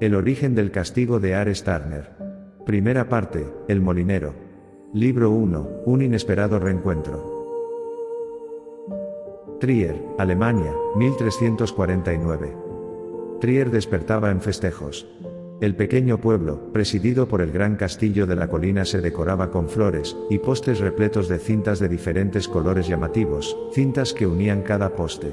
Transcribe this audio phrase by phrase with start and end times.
[0.00, 2.10] El origen del castigo de Ares Turner.
[2.66, 4.34] Primera parte, El molinero.
[4.92, 7.32] Libro 1, Un inesperado reencuentro.
[9.60, 12.56] Trier, Alemania, 1349.
[13.40, 15.06] Trier despertaba en festejos.
[15.60, 20.16] El pequeño pueblo, presidido por el gran castillo de la colina, se decoraba con flores
[20.28, 25.32] y postes repletos de cintas de diferentes colores llamativos, cintas que unían cada poste.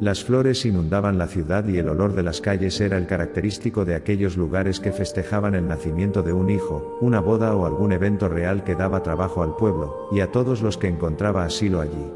[0.00, 3.94] Las flores inundaban la ciudad y el olor de las calles era el característico de
[3.94, 8.64] aquellos lugares que festejaban el nacimiento de un hijo, una boda o algún evento real
[8.64, 12.10] que daba trabajo al pueblo, y a todos los que encontraba asilo allí.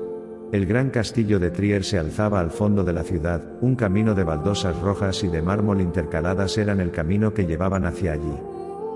[0.50, 4.24] El gran castillo de Trier se alzaba al fondo de la ciudad, un camino de
[4.24, 8.34] baldosas rojas y de mármol intercaladas eran el camino que llevaban hacia allí.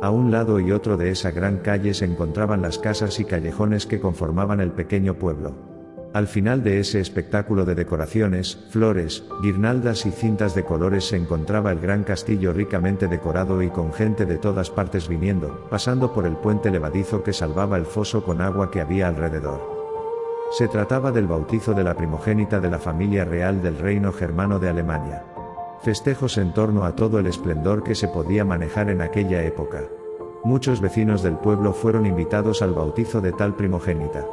[0.00, 3.84] A un lado y otro de esa gran calle se encontraban las casas y callejones
[3.84, 5.77] que conformaban el pequeño pueblo.
[6.18, 11.70] Al final de ese espectáculo de decoraciones, flores, guirnaldas y cintas de colores se encontraba
[11.70, 16.34] el gran castillo ricamente decorado y con gente de todas partes viniendo, pasando por el
[16.34, 19.60] puente levadizo que salvaba el foso con agua que había alrededor.
[20.50, 24.70] Se trataba del bautizo de la primogénita de la familia real del reino germano de
[24.70, 25.22] Alemania.
[25.84, 29.84] Festejos en torno a todo el esplendor que se podía manejar en aquella época.
[30.42, 34.26] Muchos vecinos del pueblo fueron invitados al bautizo de tal primogénita.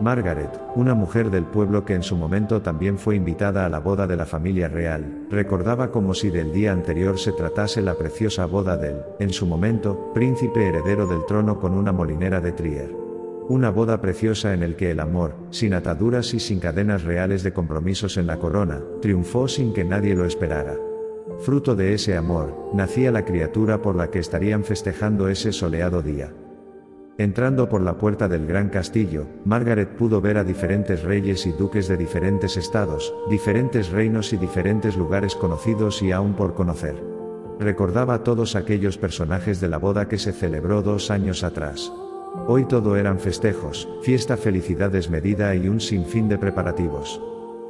[0.00, 4.06] Margaret, una mujer del pueblo que en su momento también fue invitada a la boda
[4.06, 8.76] de la familia real, recordaba como si del día anterior se tratase la preciosa boda
[8.76, 12.94] del, en su momento, príncipe heredero del trono con una molinera de Trier.
[13.48, 17.52] Una boda preciosa en el que el amor, sin ataduras y sin cadenas reales de
[17.52, 20.74] compromisos en la corona, triunfó sin que nadie lo esperara.
[21.40, 26.32] Fruto de ese amor, nacía la criatura por la que estarían festejando ese soleado día.
[27.16, 31.86] Entrando por la puerta del gran castillo, Margaret pudo ver a diferentes reyes y duques
[31.86, 37.00] de diferentes estados, diferentes reinos y diferentes lugares conocidos y aún por conocer.
[37.60, 41.92] Recordaba todos aquellos personajes de la boda que se celebró dos años atrás.
[42.48, 47.20] Hoy todo eran festejos, fiesta, felicidad desmedida y un sinfín de preparativos.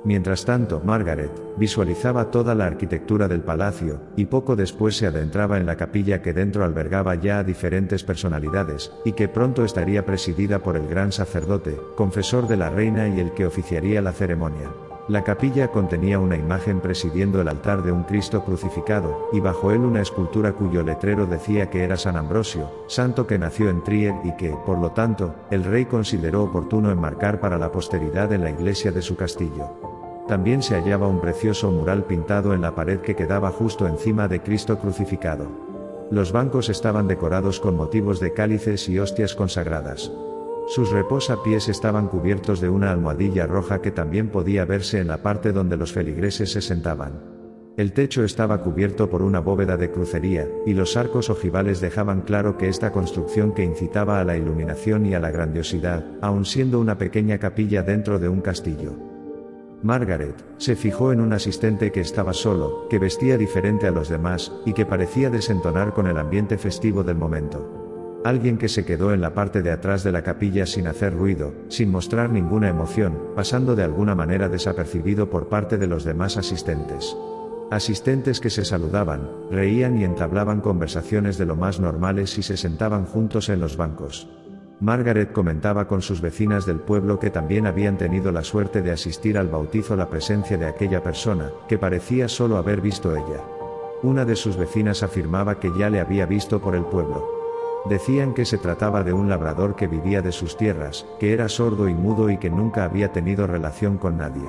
[0.04, 5.64] Mientras tanto, Margaret visualizaba toda la arquitectura del palacio, y poco después se adentraba en
[5.64, 10.76] la capilla que dentro albergaba ya a diferentes personalidades, y que pronto estaría presidida por
[10.76, 14.70] el gran sacerdote, confesor de la reina y el que oficiaría la ceremonia.
[15.06, 19.80] La capilla contenía una imagen presidiendo el altar de un Cristo crucificado, y bajo él
[19.80, 24.34] una escultura cuyo letrero decía que era San Ambrosio, santo que nació en Trier y
[24.36, 28.92] que, por lo tanto, el rey consideró oportuno enmarcar para la posteridad en la iglesia
[28.92, 29.68] de su castillo.
[30.26, 34.40] También se hallaba un precioso mural pintado en la pared que quedaba justo encima de
[34.40, 35.46] Cristo crucificado.
[36.10, 40.10] Los bancos estaban decorados con motivos de cálices y hostias consagradas.
[40.66, 45.52] Sus reposapiés estaban cubiertos de una almohadilla roja que también podía verse en la parte
[45.52, 47.34] donde los feligreses se sentaban.
[47.76, 52.56] El techo estaba cubierto por una bóveda de crucería, y los arcos ojivales dejaban claro
[52.56, 56.96] que esta construcción que incitaba a la iluminación y a la grandiosidad, aun siendo una
[56.98, 58.92] pequeña capilla dentro de un castillo.
[59.82, 64.50] Margaret, se fijó en un asistente que estaba solo, que vestía diferente a los demás,
[64.64, 67.83] y que parecía desentonar con el ambiente festivo del momento.
[68.24, 71.52] Alguien que se quedó en la parte de atrás de la capilla sin hacer ruido,
[71.68, 77.14] sin mostrar ninguna emoción, pasando de alguna manera desapercibido por parte de los demás asistentes.
[77.70, 83.04] Asistentes que se saludaban, reían y entablaban conversaciones de lo más normales y se sentaban
[83.04, 84.26] juntos en los bancos.
[84.80, 89.36] Margaret comentaba con sus vecinas del pueblo que también habían tenido la suerte de asistir
[89.36, 93.44] al bautizo la presencia de aquella persona, que parecía solo haber visto ella.
[94.02, 97.33] Una de sus vecinas afirmaba que ya le había visto por el pueblo.
[97.88, 101.88] Decían que se trataba de un labrador que vivía de sus tierras, que era sordo
[101.88, 104.48] y mudo y que nunca había tenido relación con nadie.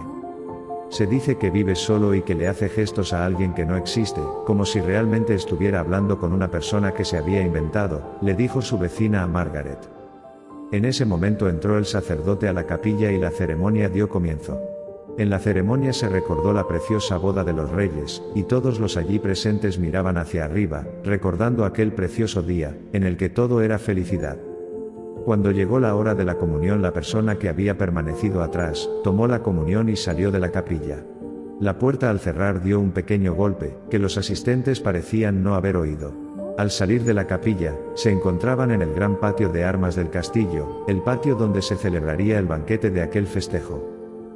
[0.89, 4.21] Se dice que vive solo y que le hace gestos a alguien que no existe,
[4.45, 8.77] como si realmente estuviera hablando con una persona que se había inventado, le dijo su
[8.77, 9.79] vecina a Margaret.
[10.71, 14.74] En ese momento entró el sacerdote a la capilla y la ceremonia dio comienzo.
[15.17, 19.17] En la ceremonia se recordó la preciosa boda de los reyes, y todos los allí
[19.17, 24.37] presentes miraban hacia arriba, recordando aquel precioso día, en el que todo era felicidad.
[25.23, 29.41] Cuando llegó la hora de la comunión la persona que había permanecido atrás, tomó la
[29.41, 31.03] comunión y salió de la capilla.
[31.61, 36.13] La puerta al cerrar dio un pequeño golpe, que los asistentes parecían no haber oído.
[36.57, 40.85] Al salir de la capilla, se encontraban en el gran patio de armas del castillo,
[40.87, 43.94] el patio donde se celebraría el banquete de aquel festejo.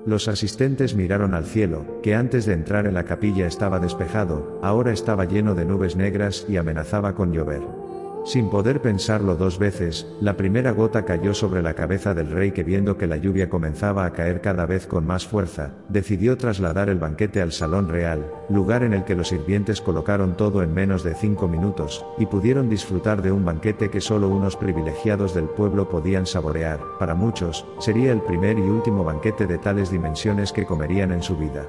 [0.09, 4.91] Los asistentes miraron al cielo, que antes de entrar en la capilla estaba despejado, ahora
[4.91, 7.78] estaba lleno de nubes negras y amenazaba con llover.
[8.25, 12.63] Sin poder pensarlo dos veces, la primera gota cayó sobre la cabeza del rey que
[12.63, 16.99] viendo que la lluvia comenzaba a caer cada vez con más fuerza, decidió trasladar el
[16.99, 21.15] banquete al salón real, lugar en el que los sirvientes colocaron todo en menos de
[21.15, 26.25] cinco minutos, y pudieron disfrutar de un banquete que solo unos privilegiados del pueblo podían
[26.25, 31.23] saborear, para muchos, sería el primer y último banquete de tales dimensiones que comerían en
[31.23, 31.65] su vida.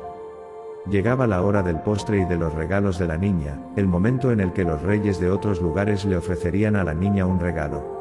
[0.88, 4.40] Llegaba la hora del postre y de los regalos de la niña, el momento en
[4.40, 8.00] el que los reyes de otros lugares le ofrecerían a la niña un regalo.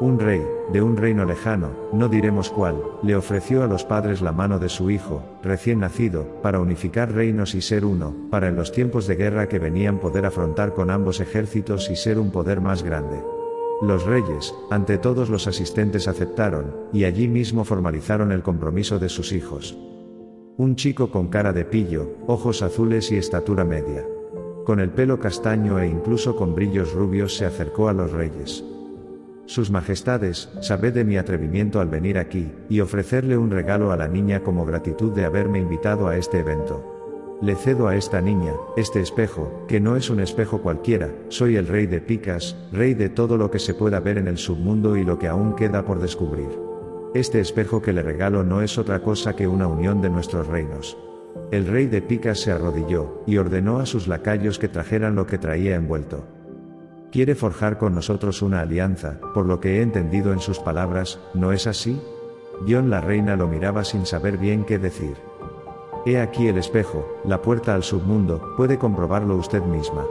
[0.00, 0.42] Un rey,
[0.72, 4.70] de un reino lejano, no diremos cuál, le ofreció a los padres la mano de
[4.70, 9.16] su hijo, recién nacido, para unificar reinos y ser uno, para en los tiempos de
[9.16, 13.22] guerra que venían poder afrontar con ambos ejércitos y ser un poder más grande.
[13.82, 19.32] Los reyes, ante todos los asistentes aceptaron, y allí mismo formalizaron el compromiso de sus
[19.32, 19.76] hijos.
[20.56, 24.04] Un chico con cara de pillo, ojos azules y estatura media.
[24.64, 28.64] Con el pelo castaño e incluso con brillos rubios se acercó a los reyes.
[29.46, 34.06] Sus majestades, sabed de mi atrevimiento al venir aquí, y ofrecerle un regalo a la
[34.06, 37.38] niña como gratitud de haberme invitado a este evento.
[37.40, 41.66] Le cedo a esta niña, este espejo, que no es un espejo cualquiera, soy el
[41.66, 45.04] rey de Picas, rey de todo lo que se pueda ver en el submundo y
[45.04, 46.69] lo que aún queda por descubrir.
[47.12, 50.96] Este espejo que le regalo no es otra cosa que una unión de nuestros reinos.
[51.50, 55.36] El rey de Picas se arrodilló, y ordenó a sus lacayos que trajeran lo que
[55.36, 56.24] traía envuelto.
[57.10, 61.50] Quiere forjar con nosotros una alianza, por lo que he entendido en sus palabras, ¿no
[61.50, 62.00] es así?
[62.68, 65.16] John la reina lo miraba sin saber bien qué decir.
[66.06, 70.04] He aquí el espejo, la puerta al submundo, puede comprobarlo usted misma.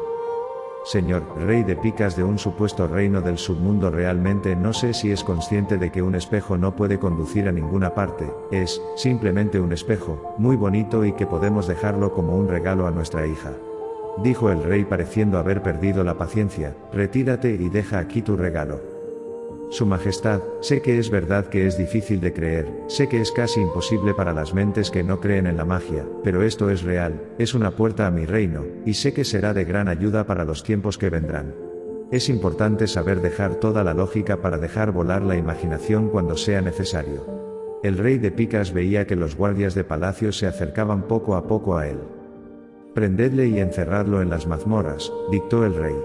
[0.85, 5.23] Señor, rey de picas de un supuesto reino del submundo realmente no sé si es
[5.23, 10.35] consciente de que un espejo no puede conducir a ninguna parte, es, simplemente un espejo,
[10.37, 13.51] muy bonito y que podemos dejarlo como un regalo a nuestra hija.
[14.23, 18.98] Dijo el rey pareciendo haber perdido la paciencia, retírate y deja aquí tu regalo.
[19.71, 23.61] Su Majestad, sé que es verdad que es difícil de creer, sé que es casi
[23.61, 27.53] imposible para las mentes que no creen en la magia, pero esto es real, es
[27.53, 30.97] una puerta a mi reino, y sé que será de gran ayuda para los tiempos
[30.97, 31.53] que vendrán.
[32.11, 37.27] Es importante saber dejar toda la lógica para dejar volar la imaginación cuando sea necesario.
[37.83, 41.77] El rey de Picas veía que los guardias de palacio se acercaban poco a poco
[41.77, 41.99] a él.
[42.95, 45.95] Prendedle y encerradlo en las mazmorras, dictó el rey.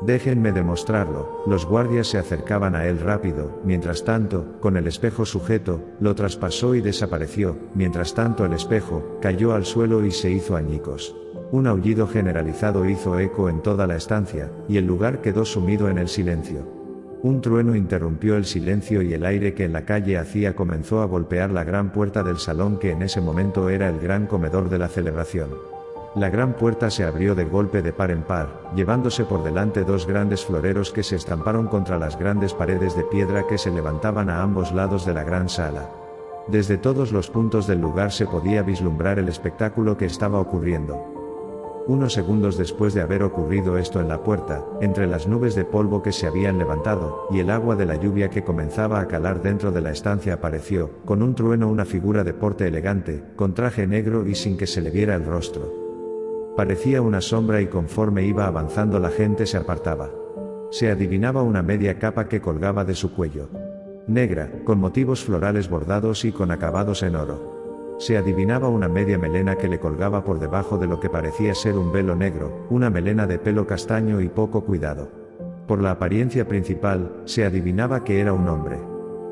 [0.00, 5.80] Déjenme demostrarlo, los guardias se acercaban a él rápido, mientras tanto, con el espejo sujeto,
[5.98, 11.16] lo traspasó y desapareció, mientras tanto el espejo, cayó al suelo y se hizo añicos.
[11.50, 15.98] Un aullido generalizado hizo eco en toda la estancia, y el lugar quedó sumido en
[15.98, 16.78] el silencio.
[17.22, 21.06] Un trueno interrumpió el silencio y el aire que en la calle hacía comenzó a
[21.06, 24.78] golpear la gran puerta del salón que en ese momento era el gran comedor de
[24.78, 25.77] la celebración.
[26.14, 30.06] La gran puerta se abrió de golpe de par en par, llevándose por delante dos
[30.06, 34.42] grandes floreros que se estamparon contra las grandes paredes de piedra que se levantaban a
[34.42, 35.90] ambos lados de la gran sala.
[36.48, 40.98] Desde todos los puntos del lugar se podía vislumbrar el espectáculo que estaba ocurriendo.
[41.86, 46.02] Unos segundos después de haber ocurrido esto en la puerta, entre las nubes de polvo
[46.02, 49.72] que se habían levantado, y el agua de la lluvia que comenzaba a calar dentro
[49.72, 54.26] de la estancia apareció, con un trueno una figura de porte elegante, con traje negro
[54.26, 55.87] y sin que se le viera el rostro.
[56.58, 60.10] Parecía una sombra y conforme iba avanzando la gente se apartaba.
[60.72, 63.48] Se adivinaba una media capa que colgaba de su cuello.
[64.08, 67.94] Negra, con motivos florales bordados y con acabados en oro.
[68.00, 71.78] Se adivinaba una media melena que le colgaba por debajo de lo que parecía ser
[71.78, 75.12] un velo negro, una melena de pelo castaño y poco cuidado.
[75.68, 78.80] Por la apariencia principal, se adivinaba que era un hombre.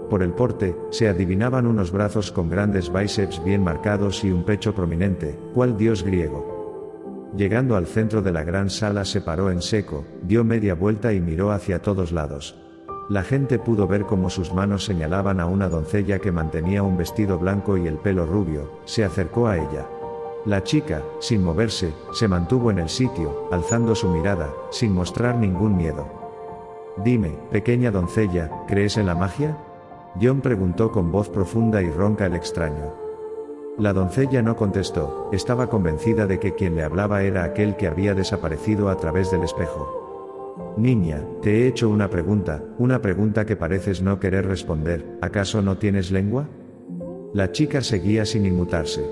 [0.08, 4.76] Por el porte, se adivinaban unos brazos con grandes bíceps bien marcados y un pecho
[4.76, 6.55] prominente, cual dios griego.
[7.36, 11.20] Llegando al centro de la gran sala se paró en seco, dio media vuelta y
[11.20, 12.56] miró hacia todos lados.
[13.10, 17.38] La gente pudo ver cómo sus manos señalaban a una doncella que mantenía un vestido
[17.38, 19.86] blanco y el pelo rubio, se acercó a ella.
[20.46, 25.76] La chica, sin moverse, se mantuvo en el sitio, alzando su mirada, sin mostrar ningún
[25.76, 26.08] miedo.
[27.04, 29.58] Dime, pequeña doncella, ¿crees en la magia?
[30.20, 33.05] John preguntó con voz profunda y ronca el extraño.
[33.78, 38.14] La doncella no contestó, estaba convencida de que quien le hablaba era aquel que había
[38.14, 40.74] desaparecido a través del espejo.
[40.78, 45.76] Niña, te he hecho una pregunta, una pregunta que pareces no querer responder, ¿acaso no
[45.76, 46.48] tienes lengua?
[47.34, 49.04] La chica seguía sin inmutarse.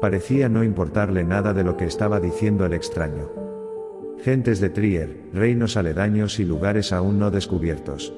[0.00, 3.28] Parecía no importarle nada de lo que estaba diciendo el extraño.
[4.22, 8.14] Gentes de Trier, reinos aledaños y lugares aún no descubiertos.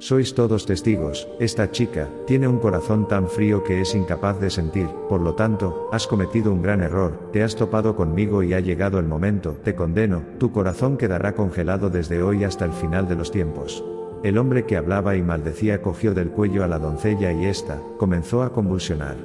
[0.00, 4.86] Sois todos testigos, esta chica, tiene un corazón tan frío que es incapaz de sentir,
[5.10, 8.98] por lo tanto, has cometido un gran error, te has topado conmigo y ha llegado
[8.98, 13.30] el momento, te condeno, tu corazón quedará congelado desde hoy hasta el final de los
[13.30, 13.84] tiempos.
[14.22, 18.42] El hombre que hablaba y maldecía cogió del cuello a la doncella y ésta, comenzó
[18.42, 19.18] a convulsionar.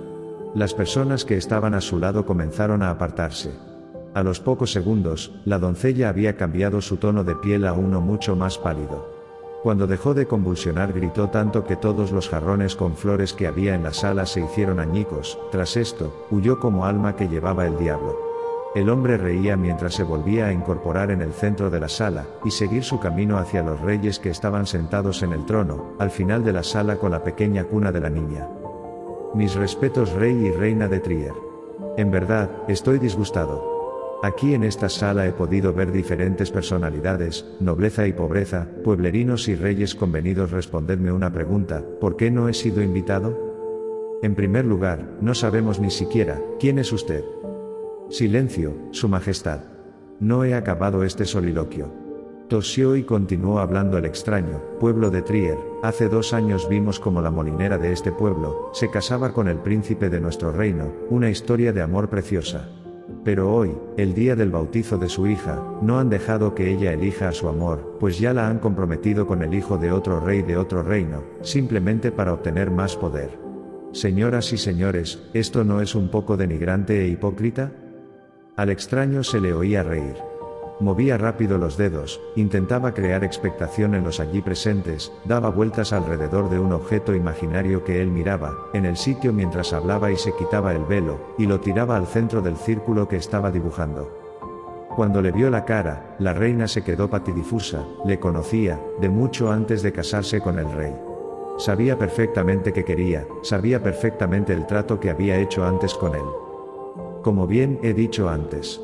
[0.56, 3.52] Las personas que estaban a su lado comenzaron a apartarse.
[4.14, 8.36] A los pocos segundos, la doncella había cambiado su tono de piel a uno mucho
[8.36, 9.15] más pálido.
[9.66, 13.82] Cuando dejó de convulsionar gritó tanto que todos los jarrones con flores que había en
[13.82, 18.16] la sala se hicieron añicos, tras esto, huyó como alma que llevaba el diablo.
[18.76, 22.52] El hombre reía mientras se volvía a incorporar en el centro de la sala, y
[22.52, 26.54] seguir su camino hacia los reyes que estaban sentados en el trono, al final de
[26.54, 28.48] la sala con la pequeña cuna de la niña.
[29.34, 31.34] Mis respetos rey y reina de Trier.
[31.98, 33.75] En verdad, estoy disgustado.
[34.24, 39.94] Aquí en esta sala he podido ver diferentes personalidades, nobleza y pobreza, pueblerinos y reyes
[39.94, 40.52] convenidos.
[40.52, 43.38] Respondedme una pregunta, ¿por qué no he sido invitado?
[44.24, 47.24] En primer lugar, no sabemos ni siquiera, ¿quién es usted?
[48.10, 49.62] Silencio, Su Majestad.
[50.20, 51.92] No he acabado este soliloquio.
[52.48, 57.32] Tosió y continuó hablando el extraño, pueblo de Trier, hace dos años vimos como la
[57.32, 61.82] molinera de este pueblo, se casaba con el príncipe de nuestro reino, una historia de
[61.82, 62.70] amor preciosa.
[63.24, 67.30] Pero hoy, el día del bautizo de su hija, no han dejado que ella elija
[67.30, 70.58] a su amor, pues ya la han comprometido con el hijo de otro rey de
[70.58, 73.38] otro reino, simplemente para obtener más poder.
[73.92, 77.72] Señoras y señores, ¿esto no es un poco denigrante e hipócrita?
[78.56, 80.35] Al extraño se le oía reír.
[80.80, 86.60] Movía rápido los dedos, intentaba crear expectación en los allí presentes, daba vueltas alrededor de
[86.60, 90.84] un objeto imaginario que él miraba, en el sitio mientras hablaba y se quitaba el
[90.84, 94.26] velo, y lo tiraba al centro del círculo que estaba dibujando.
[94.98, 99.82] Cuando le vio la cara, la reina se quedó patidifusa, le conocía, de mucho antes
[99.82, 100.94] de casarse con el rey.
[101.58, 106.26] Sabía perfectamente qué quería, sabía perfectamente el trato que había hecho antes con él.
[107.24, 108.82] Como bien he dicho antes,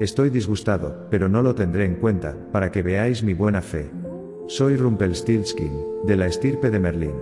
[0.00, 3.90] Estoy disgustado, pero no lo tendré en cuenta, para que veáis mi buena fe.
[4.46, 5.70] Soy Rumpelstiltskin,
[6.06, 7.16] de la estirpe de Merlín.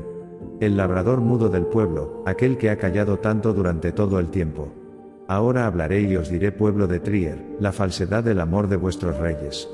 [0.61, 4.68] El labrador mudo del pueblo, aquel que ha callado tanto durante todo el tiempo.
[5.26, 9.68] Ahora hablaré y os diré pueblo de Trier, la falsedad del amor de vuestros reyes.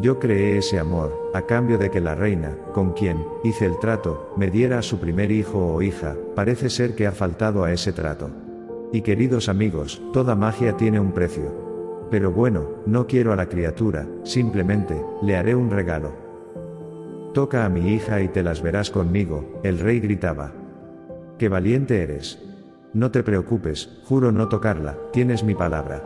[0.00, 4.34] Yo creé ese amor, a cambio de que la reina, con quien hice el trato,
[4.36, 7.92] me diera a su primer hijo o hija, parece ser que ha faltado a ese
[7.92, 8.28] trato.
[8.92, 11.69] Y queridos amigos, toda magia tiene un precio.
[12.10, 16.12] Pero bueno, no quiero a la criatura, simplemente, le haré un regalo.
[17.34, 20.52] Toca a mi hija y te las verás conmigo, el rey gritaba.
[21.38, 22.42] ¡Qué valiente eres!
[22.92, 26.02] No te preocupes, juro no tocarla, tienes mi palabra.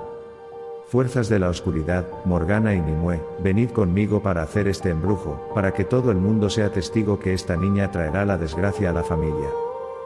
[0.88, 5.84] Fuerzas de la oscuridad, Morgana y Nimue, venid conmigo para hacer este embrujo, para que
[5.84, 9.48] todo el mundo sea testigo que esta niña traerá la desgracia a la familia.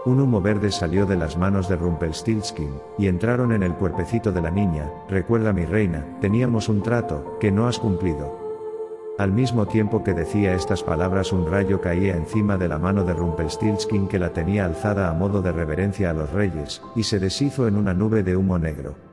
[0.07, 4.41] Un humo verde salió de las manos de Rumpelstiltskin, y entraron en el cuerpecito de
[4.41, 8.39] la niña, recuerda mi reina, teníamos un trato, que no has cumplido.
[9.19, 13.15] Al mismo tiempo que decía estas palabras un rayo caía encima de la mano de
[13.15, 17.67] Rumpelstiltskin que la tenía alzada a modo de reverencia a los reyes, y se deshizo
[17.67, 19.08] en una nube de humo negro.